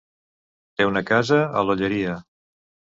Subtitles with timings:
[0.79, 2.21] Té una casa a l'Olleria.